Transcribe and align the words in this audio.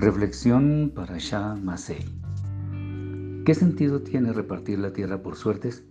Reflexión 0.00 0.92
para 0.94 1.18
Shah 1.18 1.56
Masei. 1.56 2.02
¿Qué 3.44 3.54
sentido 3.54 4.00
tiene 4.00 4.32
repartir 4.32 4.78
la 4.78 4.94
tierra 4.94 5.20
por 5.20 5.36
suertes? 5.36 5.84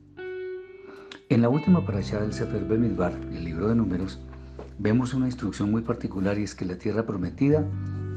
En 1.30 1.44
la 1.44 1.50
última 1.50 1.86
parashá 1.86 2.20
del 2.20 2.34
Sefer 2.34 2.66
Bemidbar, 2.66 3.14
el 3.32 3.46
libro 3.46 3.68
de 3.68 3.76
números, 3.76 4.20
vemos 4.80 5.14
una 5.14 5.28
instrucción 5.28 5.70
muy 5.70 5.84
particular 5.84 6.40
y 6.40 6.44
es 6.44 6.56
que 6.56 6.66
la 6.66 6.80
tierra 6.80 7.06
prometida 7.06 7.64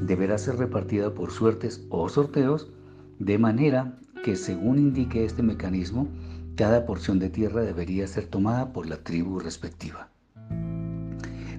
deberá 0.01 0.39
ser 0.39 0.55
repartida 0.55 1.13
por 1.13 1.29
suertes 1.29 1.85
o 1.91 2.09
sorteos 2.09 2.71
de 3.19 3.37
manera 3.37 3.99
que 4.23 4.35
según 4.35 4.79
indique 4.79 5.23
este 5.23 5.43
mecanismo, 5.43 6.07
cada 6.55 6.87
porción 6.87 7.19
de 7.19 7.29
tierra 7.29 7.61
debería 7.61 8.07
ser 8.07 8.25
tomada 8.25 8.73
por 8.73 8.87
la 8.87 8.97
tribu 8.97 9.39
respectiva. 9.39 10.09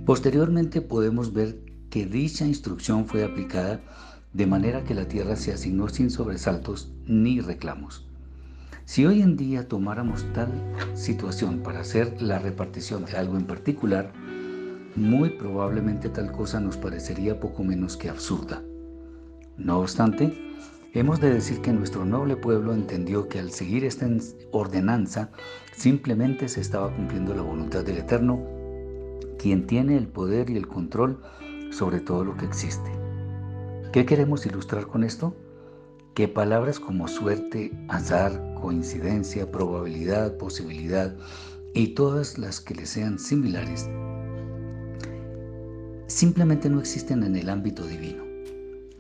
Posteriormente 0.04 0.80
podemos 0.80 1.32
ver 1.32 1.60
que 1.88 2.04
dicha 2.04 2.44
instrucción 2.44 3.06
fue 3.06 3.22
aplicada 3.22 3.80
de 4.34 4.46
manera 4.46 4.82
que 4.82 4.94
la 4.94 5.06
tierra 5.06 5.36
se 5.36 5.52
asignó 5.52 5.88
sin 5.88 6.10
sobresaltos 6.10 6.92
ni 7.06 7.40
reclamos. 7.40 8.06
Si 8.84 9.06
hoy 9.06 9.22
en 9.22 9.36
día 9.36 9.68
tomáramos 9.68 10.26
tal 10.34 10.50
situación 10.92 11.60
para 11.60 11.80
hacer 11.80 12.20
la 12.20 12.38
repartición 12.38 13.06
de 13.06 13.16
algo 13.16 13.36
en 13.38 13.46
particular, 13.46 14.12
muy 14.96 15.30
probablemente 15.30 16.08
tal 16.08 16.32
cosa 16.32 16.60
nos 16.60 16.76
parecería 16.76 17.40
poco 17.40 17.64
menos 17.64 17.96
que 17.96 18.10
absurda. 18.10 18.62
No 19.56 19.78
obstante, 19.78 20.36
hemos 20.92 21.20
de 21.20 21.32
decir 21.32 21.60
que 21.60 21.72
nuestro 21.72 22.04
noble 22.04 22.36
pueblo 22.36 22.74
entendió 22.74 23.28
que 23.28 23.38
al 23.38 23.52
seguir 23.52 23.84
esta 23.84 24.08
ordenanza 24.50 25.30
simplemente 25.76 26.48
se 26.48 26.60
estaba 26.60 26.94
cumpliendo 26.94 27.34
la 27.34 27.42
voluntad 27.42 27.84
del 27.84 27.98
Eterno, 27.98 28.42
quien 29.38 29.66
tiene 29.66 29.96
el 29.96 30.08
poder 30.08 30.50
y 30.50 30.56
el 30.56 30.66
control 30.66 31.22
sobre 31.70 32.00
todo 32.00 32.24
lo 32.24 32.36
que 32.36 32.46
existe. 32.46 33.03
¿Qué 33.94 34.04
queremos 34.04 34.44
ilustrar 34.44 34.88
con 34.88 35.04
esto? 35.04 35.36
Que 36.14 36.26
palabras 36.26 36.80
como 36.80 37.06
suerte, 37.06 37.70
azar, 37.86 38.56
coincidencia, 38.60 39.48
probabilidad, 39.52 40.36
posibilidad 40.36 41.14
y 41.74 41.94
todas 41.94 42.36
las 42.36 42.60
que 42.60 42.74
le 42.74 42.86
sean 42.86 43.20
similares 43.20 43.88
simplemente 46.08 46.68
no 46.68 46.80
existen 46.80 47.22
en 47.22 47.36
el 47.36 47.48
ámbito 47.48 47.86
divino. 47.86 48.24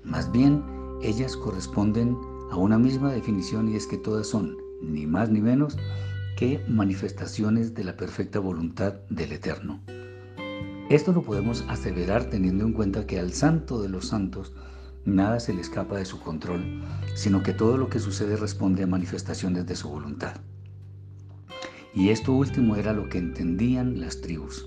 Más 0.04 0.30
bien, 0.30 0.62
ellas 1.02 1.36
corresponden 1.36 2.16
a 2.52 2.56
una 2.56 2.78
misma 2.78 3.10
definición 3.10 3.68
y 3.68 3.74
es 3.74 3.88
que 3.88 3.98
todas 3.98 4.28
son, 4.28 4.56
ni 4.80 5.08
más 5.08 5.28
ni 5.28 5.40
menos, 5.40 5.76
que 6.36 6.64
manifestaciones 6.68 7.74
de 7.74 7.82
la 7.82 7.96
perfecta 7.96 8.38
voluntad 8.38 8.94
del 9.10 9.32
Eterno. 9.32 9.80
Esto 10.88 11.12
lo 11.12 11.22
podemos 11.22 11.64
aseverar 11.66 12.30
teniendo 12.30 12.64
en 12.64 12.72
cuenta 12.72 13.08
que 13.08 13.18
al 13.18 13.32
Santo 13.32 13.82
de 13.82 13.88
los 13.88 14.06
Santos 14.06 14.52
Nada 15.04 15.38
se 15.38 15.52
le 15.52 15.60
escapa 15.60 15.98
de 15.98 16.06
su 16.06 16.18
control, 16.20 16.82
sino 17.14 17.42
que 17.42 17.52
todo 17.52 17.76
lo 17.76 17.88
que 17.88 17.98
sucede 17.98 18.36
responde 18.36 18.84
a 18.84 18.86
manifestaciones 18.86 19.66
de 19.66 19.76
su 19.76 19.90
voluntad. 19.90 20.36
Y 21.94 22.08
esto 22.08 22.32
último 22.32 22.76
era 22.76 22.92
lo 22.92 23.08
que 23.08 23.18
entendían 23.18 24.00
las 24.00 24.20
tribus. 24.20 24.66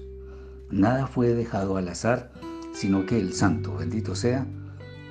Nada 0.69 1.08
fue 1.08 1.33
dejado 1.33 1.77
al 1.77 1.88
azar, 1.89 2.31
sino 2.73 3.05
que 3.05 3.19
el 3.19 3.33
santo, 3.33 3.75
bendito 3.75 4.15
sea, 4.15 4.45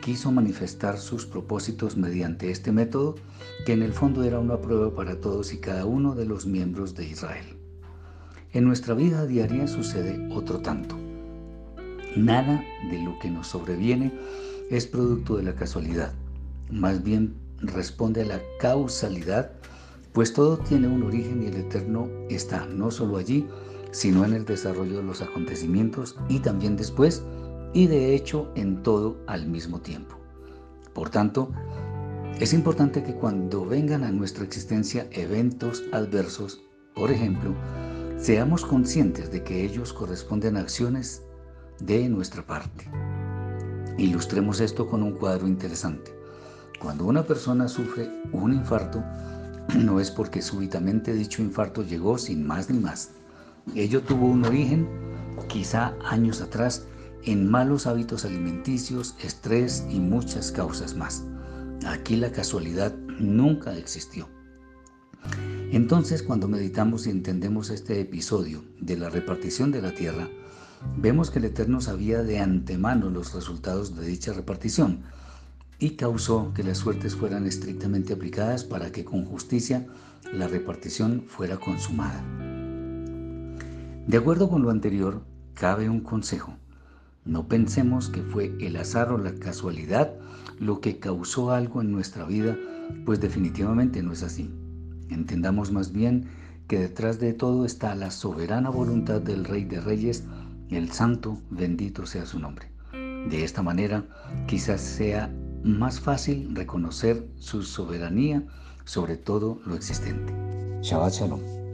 quiso 0.00 0.30
manifestar 0.30 0.98
sus 0.98 1.27
propósitos 1.27 1.97
mediante 1.97 2.50
este 2.50 2.70
método, 2.70 3.16
que 3.64 3.72
en 3.72 3.82
el 3.82 3.92
fondo 3.92 4.22
era 4.22 4.38
una 4.38 4.60
prueba 4.60 4.94
para 4.94 5.20
todos 5.20 5.52
y 5.52 5.58
cada 5.58 5.84
uno 5.84 6.14
de 6.14 6.27
los 6.27 6.47
miembros 6.47 6.94
de 6.94 7.06
Israel. 7.06 7.56
En 8.52 8.64
nuestra 8.64 8.94
vida 8.94 9.27
diaria 9.27 9.66
sucede 9.66 10.32
otro 10.32 10.60
tanto. 10.60 10.97
Nada 12.16 12.64
de 12.91 13.02
lo 13.02 13.19
que 13.19 13.30
nos 13.30 13.48
sobreviene 13.48 14.12
es 14.71 14.87
producto 14.87 15.37
de 15.37 15.44
la 15.44 15.54
casualidad, 15.54 16.12
más 16.71 17.03
bien 17.03 17.34
responde 17.60 18.22
a 18.22 18.27
la 18.27 18.41
causalidad, 18.59 19.53
pues 20.12 20.32
todo 20.32 20.59
tiene 20.59 20.88
un 20.88 21.03
origen 21.03 21.43
y 21.43 21.47
el 21.47 21.56
Eterno 21.56 22.09
está 22.28 22.66
no 22.66 22.91
solo 22.91 23.19
allí, 23.19 23.47
sino 23.93 24.25
en 24.25 24.32
el 24.32 24.44
desarrollo 24.44 24.99
de 24.99 25.03
los 25.04 25.22
acontecimientos 25.22 26.16
y 26.28 26.41
también 26.41 26.77
después, 26.77 27.22
y 27.72 27.87
de 27.87 28.15
hecho 28.15 28.50
en 28.54 28.82
todo 28.82 29.19
al 29.27 29.47
mismo 29.47 29.81
tiempo. 29.81 30.16
Por 30.94 31.10
tanto, 31.10 31.50
es 32.41 32.53
importante 32.53 33.03
que 33.03 33.15
cuando 33.15 33.65
vengan 33.65 34.04
a 34.04 34.10
nuestra 34.10 34.44
existencia 34.44 35.06
eventos 35.12 35.83
adversos, 35.93 36.62
por 36.94 37.10
ejemplo, 37.10 37.54
seamos 38.19 38.65
conscientes 38.65 39.31
de 39.31 39.43
que 39.44 39.65
ellos 39.65 39.93
corresponden 39.93 40.56
a 40.56 40.60
acciones 40.60 41.22
de 41.81 42.09
nuestra 42.09 42.47
parte. 42.47 42.91
Ilustremos 43.99 44.61
esto 44.61 44.87
con 44.87 45.03
un 45.03 45.12
cuadro 45.12 45.47
interesante. 45.47 46.15
Cuando 46.79 47.07
una 47.07 47.27
persona 47.27 47.67
sufre 47.67 48.11
un 48.33 48.53
infarto, 48.53 49.03
no 49.79 50.01
es 50.01 50.11
porque 50.11 50.43
súbitamente 50.43 51.15
dicho 51.15 51.41
infarto 51.41 51.83
llegó 51.83 52.19
sin 52.19 52.47
más 52.47 52.69
ni 52.69 52.79
más. 52.79 53.11
Ello 53.75 54.03
tuvo 54.03 54.27
un 54.27 54.45
origen, 54.45 54.87
quizá 55.49 55.95
años 56.05 56.43
atrás, 56.43 56.84
en 57.25 57.51
malos 57.51 57.87
hábitos 57.87 58.25
alimenticios, 58.25 59.17
estrés 59.23 59.84
y 59.91 59.99
muchas 59.99 60.53
causas 60.53 60.95
más. 60.95 61.25
Aquí 61.87 62.17
la 62.17 62.31
casualidad 62.31 62.95
nunca 63.19 63.77
existió. 63.77 64.28
Entonces, 65.73 66.23
cuando 66.23 66.49
meditamos 66.49 67.07
y 67.07 67.11
entendemos 67.11 67.71
este 67.71 68.01
episodio 68.01 68.63
de 68.81 68.97
la 68.97 69.09
repartición 69.09 69.73
de 69.73 69.83
la 69.83 69.93
tierra, 69.93 70.28
vemos 70.97 71.31
que 71.31 71.38
el 71.38 71.47
Eterno 71.47 71.81
sabía 71.81 72.22
de 72.22 72.38
antemano 72.38 73.10
los 73.10 73.34
resultados 73.34 73.97
de 73.97 74.06
dicha 74.06 74.32
repartición 74.32 75.03
y 75.78 75.91
causó 75.91 76.53
que 76.54 76.62
las 76.62 76.78
suertes 76.78 77.14
fueran 77.14 77.47
estrictamente 77.47 78.12
aplicadas 78.12 78.64
para 78.64 78.92
que 78.92 79.04
con 79.04 79.25
justicia 79.25 79.86
la 80.32 80.48
repartición 80.48 81.25
fuera 81.26 81.59
consumada. 81.59 82.22
De 84.06 84.16
acuerdo 84.16 84.48
con 84.48 84.62
lo 84.62 84.70
anterior, 84.70 85.22
cabe 85.54 85.91
un 85.91 86.00
consejo. 86.00 86.54
No 87.25 87.48
pensemos 87.48 88.09
que 88.09 88.22
fue 88.22 88.56
el 88.60 88.76
azar 88.76 89.10
o 89.12 89.19
la 89.19 89.34
casualidad 89.34 90.15
lo 90.59 90.81
que 90.81 90.98
causó 90.98 91.50
algo 91.50 91.81
en 91.82 91.92
nuestra 91.92 92.25
vida, 92.25 92.56
pues 93.04 93.20
definitivamente 93.20 94.03
no 94.03 94.12
es 94.12 94.22
así. 94.22 94.50
Entendamos 95.10 95.72
más 95.72 95.92
bien 95.92 96.28
que 96.69 96.78
detrás 96.78 97.20
de 97.20 97.32
todo 97.32 97.65
está 97.65 97.94
la 97.94 98.10
soberana 98.10 98.70
voluntad 98.70 99.20
del 99.20 99.44
Rey 99.44 99.65
de 99.65 99.81
Reyes 99.81 100.25
el 100.71 100.93
santo 100.93 101.38
bendito 101.50 102.06
sea 102.06 102.27
su 102.27 102.38
nombre. 102.38 102.69
De 102.93 103.44
esta 103.44 103.62
manera 103.62 104.04
quizás 104.47 104.81
sea 104.81 105.32
más 105.65 106.00
fácil 106.00 106.54
reconocer 106.54 107.27
su 107.38 107.62
soberanía 107.62 108.44
sobre 108.84 109.16
todo 109.16 109.60
lo 109.66 109.75
existente. 109.75 110.32
Shabbat 110.82 111.12
Shalom. 111.12 111.66